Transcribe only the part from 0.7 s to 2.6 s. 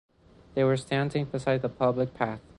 standing beside the public path.